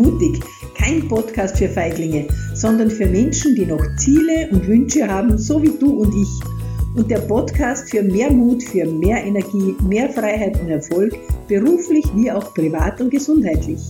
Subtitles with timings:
[0.00, 0.40] mutig.
[0.74, 5.76] Kein Podcast für Feiglinge, sondern für Menschen, die noch Ziele und Wünsche haben, so wie
[5.78, 6.96] du und ich.
[6.96, 11.14] Und der Podcast für mehr Mut, für mehr Energie, mehr Freiheit und Erfolg,
[11.46, 13.80] beruflich wie auch privat und gesundheitlich.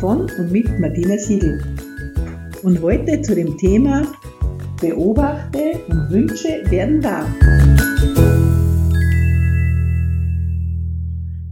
[0.00, 1.62] Von und mit Martina Siegel.
[2.62, 4.06] Und heute zu dem Thema
[4.80, 7.26] Beobachte und Wünsche werden wahr.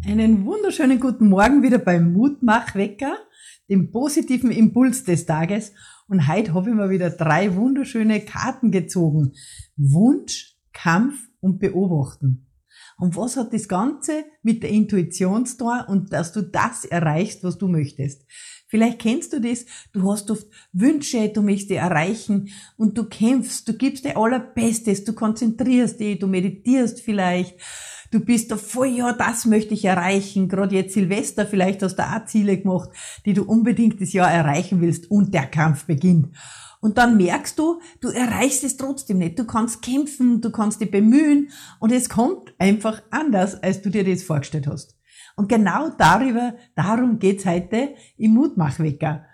[0.06, 3.16] Einen wunderschönen guten Morgen wieder beim Mutmachwecker,
[3.70, 5.72] dem positiven Impuls des Tages.
[6.08, 9.32] Und heute habe ich mir wieder drei wunderschöne Karten gezogen.
[9.76, 12.46] Wunsch, Kampf und Beobachten.
[12.98, 17.42] Und was hat das Ganze mit der Intuition zu tun und dass du das erreichst,
[17.44, 18.26] was du möchtest?
[18.68, 23.66] Vielleicht kennst du das, du hast oft Wünsche, du möchtest die erreichen und du kämpfst,
[23.66, 27.58] du gibst dir allerbestes, du konzentrierst dich, du meditierst vielleicht,
[28.10, 30.48] du bist da voll, ja, das möchte ich erreichen.
[30.48, 32.90] Gerade jetzt Silvester, vielleicht hast du auch Ziele gemacht,
[33.24, 36.34] die du unbedingt das Jahr erreichen willst und der Kampf beginnt.
[36.80, 39.38] Und dann merkst du, du erreichst es trotzdem nicht.
[39.38, 44.04] Du kannst kämpfen, du kannst dich bemühen und es kommt einfach anders, als du dir
[44.04, 44.96] das vorgestellt hast.
[45.36, 49.24] Und genau darüber, darum geht's heute im Mutmachwecker.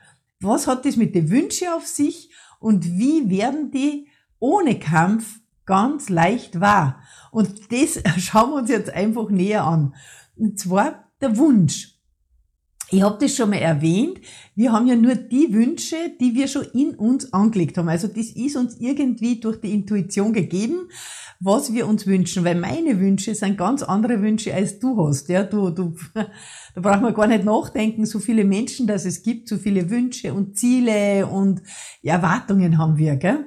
[0.40, 6.08] Was hat das mit den Wünschen auf sich und wie werden die ohne Kampf ganz
[6.08, 7.00] leicht wahr?
[7.30, 9.94] Und das schauen wir uns jetzt einfach näher an.
[10.36, 11.96] Und zwar der Wunsch.
[12.88, 14.20] Ich habe das schon mal erwähnt.
[14.54, 17.88] Wir haben ja nur die Wünsche, die wir schon in uns angelegt haben.
[17.88, 20.88] Also das ist uns irgendwie durch die Intuition gegeben,
[21.40, 22.44] was wir uns wünschen.
[22.44, 25.28] Weil meine Wünsche sind ganz andere Wünsche, als du hast.
[25.28, 28.06] Ja, du, du, da braucht man gar nicht nachdenken.
[28.06, 31.62] So viele Menschen, dass es gibt, so viele Wünsche und Ziele und
[32.04, 33.16] Erwartungen haben wir.
[33.16, 33.46] Gell?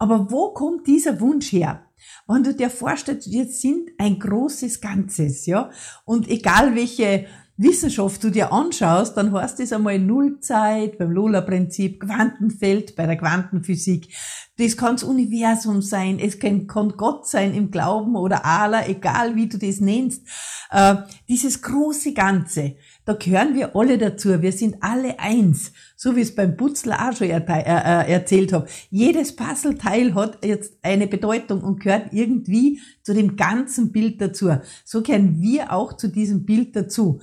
[0.00, 1.82] Aber wo kommt dieser Wunsch her?
[2.26, 5.70] Wenn du dir vorstellst, wir sind ein großes Ganzes, ja,
[6.06, 7.26] und egal welche
[7.58, 14.16] Wissenschaft du dir anschaust, dann heißt es einmal Nullzeit beim Lola-Prinzip, Quantenfeld bei der Quantenphysik.
[14.56, 19.36] Das kann das Universum sein, es kann, kann Gott sein im Glauben oder Allah, egal
[19.36, 20.26] wie du das nennst.
[20.70, 20.96] Äh,
[21.28, 24.42] dieses große Ganze, da gehören wir alle dazu.
[24.42, 25.72] Wir sind alle eins.
[25.96, 28.68] So wie es beim Putzler auch schon äh, äh, erzählt habe.
[28.90, 34.50] Jedes Puzzleteil hat jetzt eine Bedeutung und gehört irgendwie zu dem ganzen Bild dazu.
[34.84, 37.20] So gehören wir auch zu diesem Bild dazu.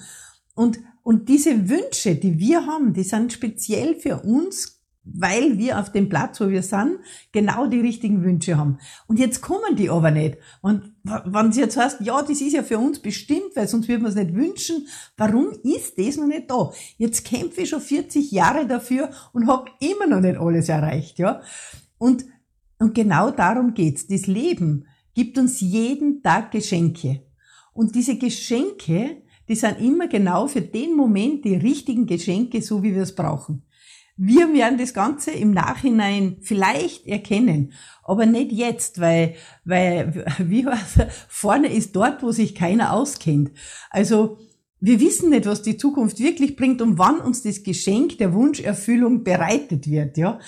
[0.56, 4.77] Und, und diese Wünsche, die wir haben, die sind speziell für uns,
[5.14, 7.00] weil wir auf dem Platz, wo wir sind,
[7.32, 8.78] genau die richtigen Wünsche haben.
[9.08, 10.38] Und jetzt kommen die aber nicht.
[10.62, 14.04] Und wenn sie jetzt heißt, ja, das ist ja für uns bestimmt, weil sonst würden
[14.04, 16.72] wir es nicht wünschen, warum ist das noch nicht da?
[16.98, 21.42] Jetzt kämpfe ich schon 40 Jahre dafür und habe immer noch nicht alles erreicht, ja.
[21.98, 22.26] Und,
[22.80, 24.08] und genau darum geht's.
[24.08, 27.24] Das Leben gibt uns jeden Tag Geschenke.
[27.74, 32.94] Und diese Geschenke, die sind immer genau für den Moment die richtigen Geschenke, so wie
[32.94, 33.64] wir es brauchen.
[34.18, 37.74] Wir werden das Ganze im Nachhinein vielleicht erkennen,
[38.04, 40.96] aber nicht jetzt, weil, weil, wie was,
[41.30, 43.52] vorne ist dort, wo sich keiner auskennt.
[43.92, 44.40] Also,
[44.80, 49.24] wir wissen nicht, was die Zukunft wirklich bringt und wann uns das Geschenk der Wunscherfüllung
[49.24, 50.40] bereitet wird, ja.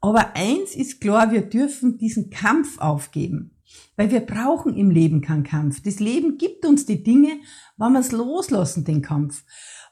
[0.00, 3.52] Aber eins ist klar, wir dürfen diesen Kampf aufgeben.
[3.96, 5.82] Weil wir brauchen im Leben keinen Kampf.
[5.82, 7.30] Das Leben gibt uns die Dinge,
[7.76, 9.44] wenn wir es loslassen, den Kampf.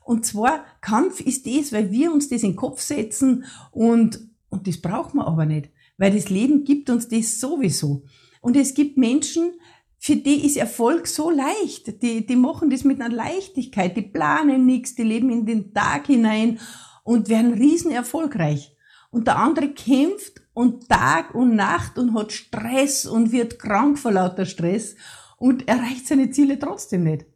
[0.05, 4.67] Und zwar, Kampf ist das, weil wir uns das in den Kopf setzen und, und
[4.67, 5.71] das brauchen wir aber nicht.
[5.99, 8.05] Weil das Leben gibt uns das sowieso.
[8.41, 9.53] Und es gibt Menschen,
[9.99, 12.03] für die ist Erfolg so leicht.
[12.03, 13.97] Die, die machen das mit einer Leichtigkeit.
[13.97, 16.59] Die planen nichts, die leben in den Tag hinein
[17.05, 18.77] und werden riesen erfolgreich.
[19.11, 24.11] Und der andere kämpft und Tag und Nacht und hat Stress und wird krank vor
[24.11, 24.97] lauter Stress
[25.39, 27.27] und erreicht seine Ziele trotzdem nicht.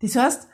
[0.00, 0.48] Das heißt,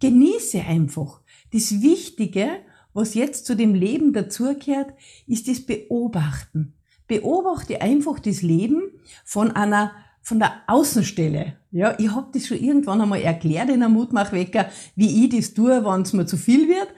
[0.00, 1.20] genieße einfach.
[1.52, 2.48] Das Wichtige,
[2.92, 4.92] was jetzt zu dem Leben dazugehört,
[5.26, 6.74] ist das Beobachten.
[7.06, 8.82] Beobachte einfach das Leben
[9.24, 11.54] von einer von der Außenstelle.
[11.70, 15.84] Ja, ich habe das schon irgendwann einmal erklärt in einem Mutmachwecker, wie ich das tue,
[15.84, 16.88] wenn es mir zu viel wird.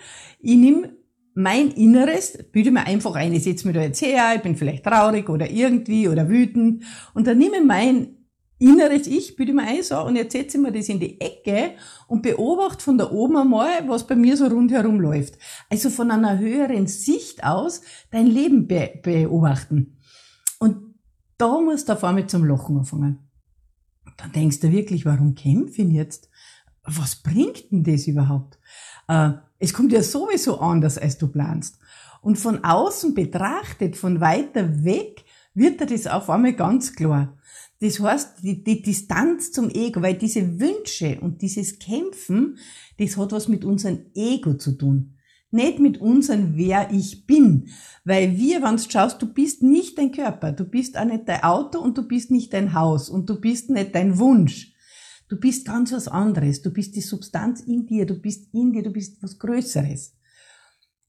[0.40, 0.96] Ich nehme
[1.34, 4.84] mein Inneres, bilde mir einfach ein, ich setze mir da jetzt her, ich bin vielleicht
[4.84, 6.82] traurig oder irgendwie oder wütend
[7.14, 8.16] und dann nehme ich mein
[8.60, 11.72] inneres Ich, bilde mir ein so und jetzt setze ich mir das in die Ecke
[12.06, 15.38] und beobachte von da oben einmal, was bei mir so rundherum läuft.
[15.70, 17.80] Also von einer höheren Sicht aus
[18.10, 19.96] dein Leben be beobachten.
[20.58, 20.94] Und
[21.38, 23.30] da musst du auf einmal zum Lachen anfangen.
[24.18, 26.28] Dann denkst du wirklich, warum kämpfe ich jetzt?
[26.82, 28.58] Was bringt denn das überhaupt?
[29.08, 31.78] Äh, es kommt ja sowieso anders, als du planst.
[32.20, 35.24] Und von außen betrachtet, von weiter weg,
[35.54, 37.38] wird dir das auf einmal ganz klar.
[37.80, 42.58] Das heißt, die, die Distanz zum Ego, weil diese Wünsche und dieses Kämpfen,
[42.98, 45.16] das hat was mit unserem Ego zu tun.
[45.50, 47.70] Nicht mit unserem Wer ich bin.
[48.04, 51.42] Weil wir, wenn du schaust, du bist nicht dein Körper, du bist auch nicht dein
[51.42, 54.74] Auto und du bist nicht dein Haus und du bist nicht dein Wunsch.
[55.28, 56.60] Du bist ganz was anderes.
[56.60, 60.14] Du bist die Substanz in dir, du bist in dir, du bist was Größeres.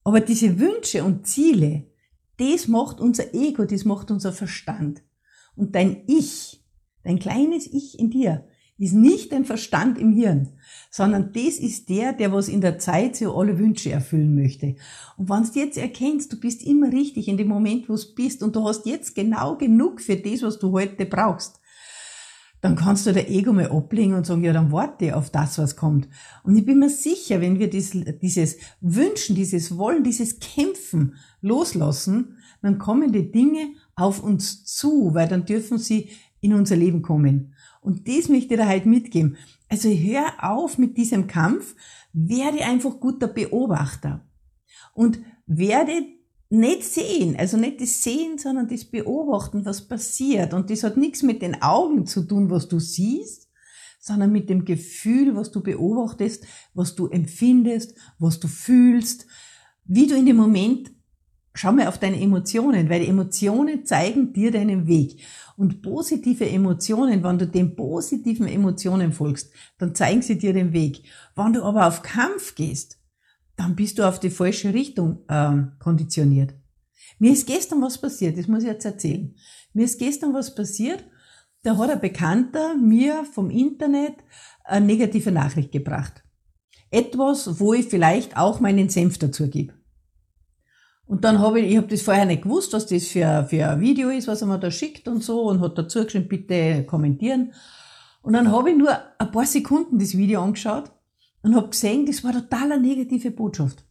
[0.04, 1.90] Aber diese Wünsche und Ziele,
[2.38, 5.02] das macht unser Ego, das macht unser Verstand.
[5.54, 6.61] Und dein Ich,
[7.04, 8.44] dein kleines Ich in dir,
[8.78, 10.48] ist nicht dein Verstand im Hirn,
[10.90, 14.74] sondern das ist der, der was in der Zeit so alle Wünsche erfüllen möchte.
[15.16, 18.42] Und wenn du jetzt erkennst, du bist immer richtig in dem Moment, wo du bist
[18.42, 21.60] und du hast jetzt genau genug für das, was du heute brauchst,
[22.60, 25.76] dann kannst du der Ego mal ablegen und sagen, ja, dann warte auf das, was
[25.76, 26.08] kommt.
[26.44, 27.90] Und ich bin mir sicher, wenn wir dies,
[28.22, 35.26] dieses Wünschen, dieses Wollen, dieses Kämpfen loslassen, dann kommen die Dinge auf uns zu, weil
[35.26, 36.10] dann dürfen sie
[36.42, 37.54] in unser Leben kommen.
[37.80, 39.38] Und das möchte ich dir halt mitgeben.
[39.68, 41.74] Also hör auf mit diesem Kampf,
[42.12, 44.26] werde einfach guter Beobachter
[44.92, 46.04] und werde
[46.50, 50.52] nicht sehen, also nicht das Sehen, sondern das Beobachten, was passiert.
[50.52, 53.48] Und das hat nichts mit den Augen zu tun, was du siehst,
[53.98, 59.26] sondern mit dem Gefühl, was du beobachtest, was du empfindest, was du fühlst,
[59.84, 60.92] wie du in dem Moment,
[61.54, 65.22] schau mal auf deine Emotionen, weil Emotionen zeigen dir deinen Weg.
[65.56, 71.04] Und positive Emotionen, wenn du den positiven Emotionen folgst, dann zeigen sie dir den Weg.
[71.36, 72.98] Wenn du aber auf Kampf gehst,
[73.56, 76.54] dann bist du auf die falsche Richtung ähm, konditioniert.
[77.18, 79.34] Mir ist gestern was passiert, das muss ich jetzt erzählen.
[79.74, 81.04] Mir ist gestern was passiert,
[81.62, 84.16] da hat ein Bekannter mir vom Internet
[84.64, 86.24] eine negative Nachricht gebracht.
[86.90, 89.74] Etwas, wo ich vielleicht auch meinen Senf dazu gebe.
[91.12, 93.80] Und dann habe ich, ich habe das vorher nicht gewusst, was das für, für ein
[93.82, 97.52] Video ist, was er mir da schickt und so und hat dazu geschrieben, bitte kommentieren.
[98.22, 100.90] Und dann habe ich nur ein paar Sekunden das Video angeschaut
[101.42, 103.84] und habe gesehen, das war total eine negative Botschaft.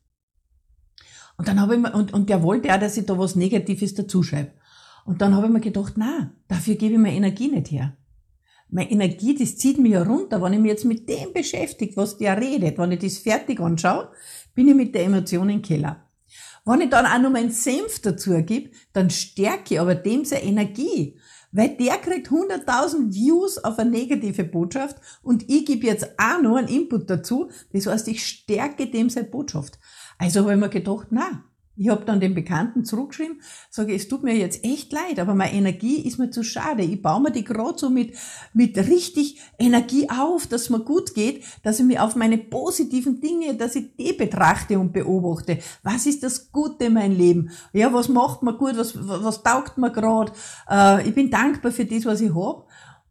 [1.38, 3.94] Und dann habe ich mir, und, und der wollte auch, dass ich da was Negatives
[3.94, 4.54] dazu schreibe.
[5.06, 7.96] Und dann habe ich mir gedacht, na, dafür gebe ich meine Energie nicht her.
[8.68, 10.42] Meine Energie, das zieht mich ja runter.
[10.42, 14.10] Wenn ich mich jetzt mit dem beschäftige, was der redet, wenn ich das fertig anschaue,
[14.56, 16.08] bin ich mit der Emotion im Keller.
[16.66, 20.44] Wenn ich dann auch noch meinen Senf dazu gebe, dann stärke ich aber dem seine
[20.44, 21.20] Energie.
[21.52, 26.56] Weil der kriegt 100.000 Views auf eine negative Botschaft und ich gebe jetzt auch noch
[26.56, 27.50] einen Input dazu.
[27.74, 29.78] Das heißt, ich stärke dem seine Botschaft.
[30.18, 31.44] Also habe ich mir gedacht, na,
[31.78, 35.54] ich habe dann den Bekannten zurückgeschrieben, sage, es tut mir jetzt echt leid, aber meine
[35.54, 36.84] Energie ist mir zu schade.
[36.84, 38.14] Ich baue mir die gerade so mit,
[38.54, 43.56] mit richtig Energie auf, dass mir gut geht, dass ich mich auf meine positiven Dinge,
[43.56, 45.60] dass ich die betrachte und beobachte.
[45.82, 47.52] Was ist das Gute in meinem Leben?
[47.72, 48.78] Ja, was macht mir gut?
[48.78, 50.34] Was, was taugt mir gerade?
[50.70, 52.66] Äh, ich bin dankbar für das, was ich habe.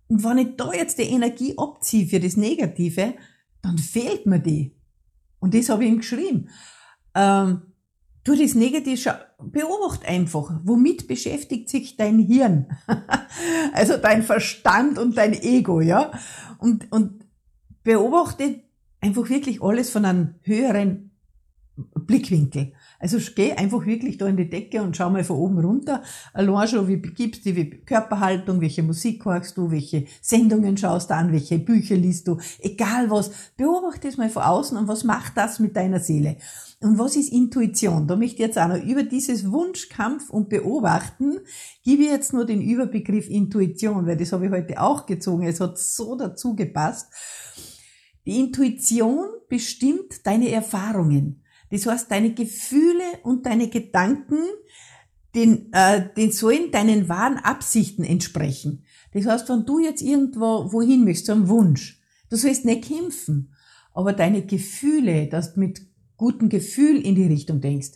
[0.09, 3.15] Und wenn ich da jetzt die Energie abziehe für das Negative,
[3.63, 4.77] dann fehlt mir die.
[5.39, 6.49] Und das habe ich ihm geschrieben.
[7.15, 7.63] Ähm,
[8.23, 12.67] Du das Negative, beobacht einfach, womit beschäftigt sich dein Hirn?
[13.73, 16.11] also dein Verstand und dein Ego, ja?
[16.59, 17.25] Und, und
[17.83, 18.63] beobachte
[19.01, 21.10] einfach wirklich alles von einem höheren
[21.95, 22.73] Blickwinkel.
[22.99, 26.03] Also geh einfach wirklich da in die Decke und schau mal von oben runter.
[26.33, 31.15] Allein schon, wie gibst du die Körperhaltung, welche Musik hörst du, welche Sendungen schaust du
[31.15, 33.31] an, welche Bücher liest du, egal was.
[33.57, 36.37] Beobachte es mal von außen und was macht das mit deiner Seele?
[36.83, 38.07] Und was ist Intuition?
[38.07, 41.39] Da möchte ich jetzt auch noch über dieses Wunschkampf und Beobachten,
[41.85, 45.47] gebe ich jetzt nur den Überbegriff Intuition, weil das habe ich heute auch gezogen.
[45.47, 47.13] Es hat so dazu gepasst.
[48.27, 51.40] Die Intuition bestimmt deine Erfahrungen.
[51.71, 54.39] Das heißt, deine Gefühle und deine Gedanken,
[55.35, 58.85] den, äh, den sollen deinen wahren Absichten entsprechen.
[59.13, 63.55] Das heißt, wenn du jetzt irgendwo wohin möchtest, so einen Wunsch, du sollst nicht kämpfen,
[63.93, 65.83] aber deine Gefühle, dass du mit
[66.17, 67.93] guten Gefühl in die Richtung denkst,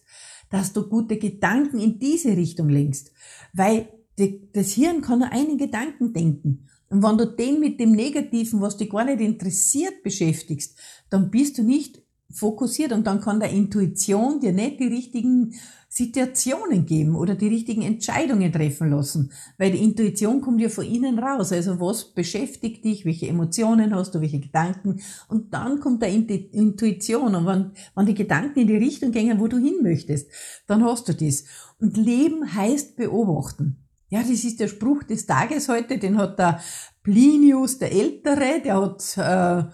[0.50, 3.12] dass du gute Gedanken in diese Richtung lenkst,
[3.52, 3.88] weil
[4.18, 6.68] die, das Hirn kann nur einen Gedanken denken.
[6.88, 10.78] Und wenn du den mit dem Negativen, was dich gar nicht interessiert, beschäftigst,
[11.10, 15.54] dann bist du nicht fokussiert und dann kann der Intuition dir nicht die richtigen
[15.88, 21.20] Situationen geben oder die richtigen Entscheidungen treffen lassen, weil die Intuition kommt ja von innen
[21.20, 21.52] raus.
[21.52, 27.36] Also was beschäftigt dich, welche Emotionen hast du, welche Gedanken und dann kommt der Intuition
[27.36, 30.28] und wenn, wenn die Gedanken in die Richtung gehen, wo du hin möchtest,
[30.66, 31.44] dann hast du das.
[31.80, 33.84] Und Leben heißt beobachten.
[34.08, 36.60] Ja, das ist der Spruch des Tages heute, den hat der
[37.04, 39.70] Plinius, der Ältere, der hat äh,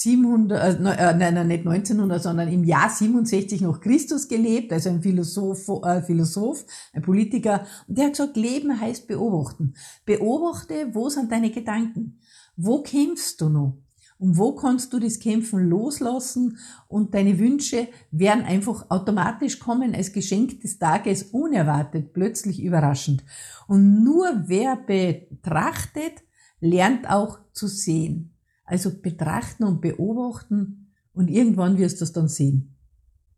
[0.00, 4.90] 700, äh, äh, nein, nein, nicht 1900, sondern im Jahr 67 noch Christus gelebt, also
[4.90, 7.66] ein Philosoph, äh, Philosoph, ein Politiker.
[7.88, 9.74] Und der hat gesagt, Leben heißt beobachten.
[10.04, 12.20] Beobachte, wo sind deine Gedanken?
[12.56, 13.78] Wo kämpfst du noch?
[14.18, 20.12] Und wo kannst du das Kämpfen loslassen und deine Wünsche werden einfach automatisch kommen als
[20.12, 23.24] Geschenk des Tages, unerwartet, plötzlich überraschend.
[23.66, 26.22] Und nur wer betrachtet,
[26.60, 28.37] lernt auch zu sehen.
[28.68, 32.76] Also betrachten und beobachten und irgendwann wirst du es dann sehen.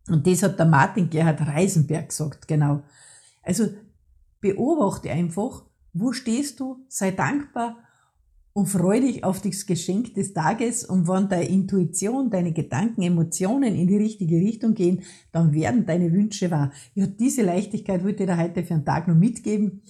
[0.09, 2.83] Und das hat der Martin Gerhard Reisenberg gesagt, genau.
[3.45, 3.69] Also
[4.41, 7.77] beobachte einfach, wo stehst du, sei dankbar
[8.53, 13.77] und freu dich auf das Geschenk des Tages und wenn deine Intuition, deine Gedanken, Emotionen
[13.77, 16.73] in die richtige Richtung gehen, dann werden deine Wünsche wahr.
[16.95, 19.83] Ja, diese Leichtigkeit wollte ich dir heute für einen Tag noch mitgeben.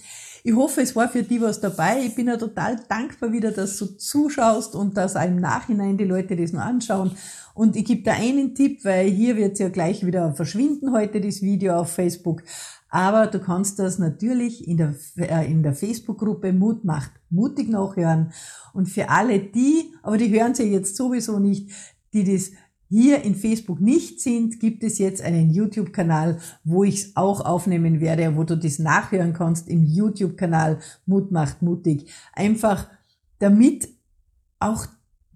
[0.42, 2.02] Ich hoffe, es war für dich was dabei.
[2.04, 6.04] Ich bin ja total dankbar wieder, dass du zuschaust und dass auch im Nachhinein die
[6.04, 7.12] Leute das noch anschauen.
[7.54, 11.20] Und ich gebe da einen Tipp, weil hier wird es ja gleich wieder verschwinden heute,
[11.20, 12.42] das Video auf Facebook.
[12.88, 18.32] Aber du kannst das natürlich in der, äh, der Facebook-Gruppe Mut macht mutig nachhören.
[18.72, 21.70] Und für alle die, aber die hören sie jetzt sowieso nicht,
[22.12, 22.52] die das
[22.88, 28.00] hier in Facebook nicht sind, gibt es jetzt einen YouTube-Kanal, wo ich es auch aufnehmen
[28.00, 32.10] werde, wo du das nachhören kannst im YouTube-Kanal Mut macht mutig.
[32.32, 32.88] Einfach
[33.38, 33.88] damit
[34.58, 34.86] auch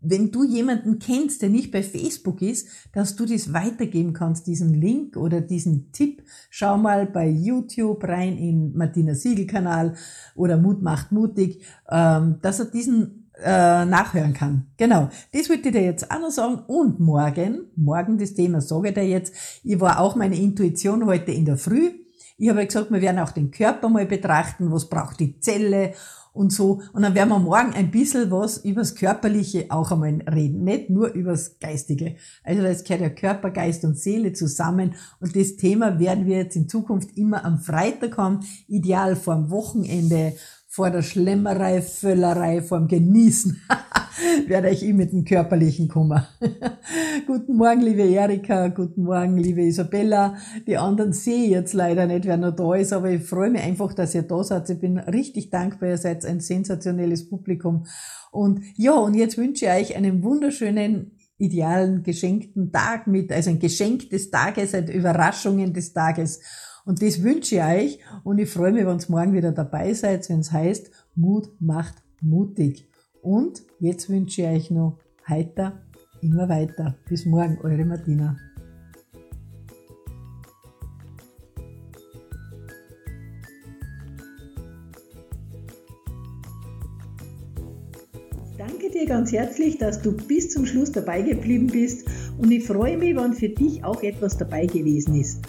[0.04, 4.74] wenn du jemanden kennst, der nicht bei Facebook ist, dass du das weitergeben kannst, diesen
[4.74, 6.22] Link oder diesen Tipp.
[6.50, 9.94] Schau mal bei YouTube rein in Martina Siegel Kanal
[10.34, 14.66] oder Mut macht mutig, ähm, dass er diesen äh, nachhören kann.
[14.76, 16.62] Genau, das wollte ich dir jetzt auch noch sagen.
[16.66, 19.34] Und morgen, morgen das Thema sage ich dir jetzt,
[19.64, 21.92] ich war auch meine Intuition heute in der Früh.
[22.36, 25.94] Ich habe gesagt, wir werden auch den Körper mal betrachten, was braucht die Zelle
[26.34, 26.82] und so.
[26.92, 31.08] Und dann werden wir morgen ein bisschen was übers Körperliche auch einmal reden, nicht nur
[31.14, 32.16] übers Geistige.
[32.42, 36.56] Also das gehört ja Körper, Geist und Seele zusammen und das Thema werden wir jetzt
[36.56, 40.34] in Zukunft immer am Freitag haben, ideal vorm Wochenende,
[40.74, 43.62] vor der Schlemmerei, Völlerei, vorm Genießen.
[44.48, 46.26] werde ich ihm mit dem körperlichen Kummer.
[47.28, 50.36] guten Morgen, liebe Erika, guten Morgen, liebe Isabella.
[50.66, 53.62] Die anderen sehe ich jetzt leider nicht, wer noch da ist, aber ich freue mich
[53.62, 54.68] einfach, dass ihr da seid.
[54.68, 57.86] Ich bin richtig dankbar, ihr seid ein sensationelles Publikum.
[58.32, 63.60] Und ja, und jetzt wünsche ich euch einen wunderschönen idealen, geschenkten Tag mit, also ein
[63.60, 66.40] Geschenk des Tages, ein Überraschungen des Tages.
[66.84, 70.28] Und das wünsche ich euch und ich freue mich, wenn ihr morgen wieder dabei seid,
[70.28, 72.88] wenn es heißt, Mut macht mutig.
[73.22, 75.80] Und jetzt wünsche ich euch noch heiter,
[76.20, 76.96] immer weiter.
[77.08, 78.36] Bis morgen, eure Martina.
[88.56, 92.06] danke dir ganz herzlich, dass du bis zum Schluss dabei geblieben bist
[92.38, 95.43] und ich freue mich, wenn für dich auch etwas dabei gewesen ist.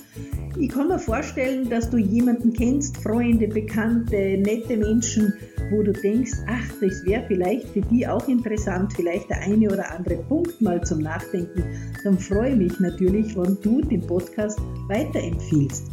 [0.57, 5.33] Ich kann mir vorstellen, dass du jemanden kennst, Freunde, Bekannte, nette Menschen,
[5.69, 9.91] wo du denkst, ach, das wäre vielleicht für die auch interessant, vielleicht der eine oder
[9.91, 11.63] andere Punkt mal zum Nachdenken,
[12.05, 14.57] dann freue ich mich natürlich, wenn du den Podcast
[14.87, 15.91] weiterempfiehlst.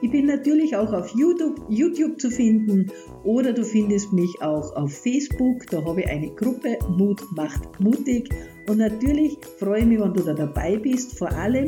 [0.00, 2.90] Ich bin natürlich auch auf YouTube, YouTube zu finden
[3.24, 5.66] oder du findest mich auch auf Facebook.
[5.70, 8.30] Da habe ich eine Gruppe Mut macht mutig.
[8.68, 11.18] Und natürlich freue ich mich, wenn du da dabei bist.
[11.18, 11.66] Vor allem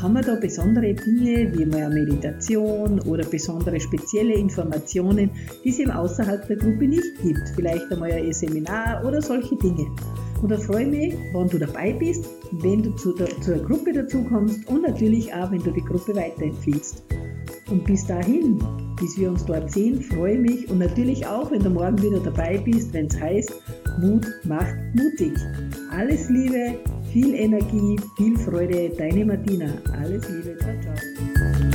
[0.00, 5.30] haben wir da besondere Dinge wie mal eine Meditation oder besondere spezielle Informationen,
[5.62, 7.50] die es eben außerhalb der Gruppe nicht gibt.
[7.54, 9.86] Vielleicht einmal ein Seminar oder solche Dinge.
[10.40, 13.92] Und da freue ich mich, wenn du dabei bist, wenn du zu der, zur Gruppe
[13.92, 17.02] dazukommst und natürlich auch, wenn du die Gruppe weiterempfiehlst.
[17.70, 18.58] Und bis dahin,
[18.98, 22.20] bis wir uns dort sehen, freue ich mich und natürlich auch, wenn du morgen wieder
[22.20, 23.52] dabei bist, wenn es heißt,
[24.00, 25.32] Mut macht mutig.
[25.90, 26.78] Alles Liebe,
[27.12, 29.66] viel Energie, viel Freude, deine Martina.
[29.92, 31.67] Alles Liebe, ciao, ciao.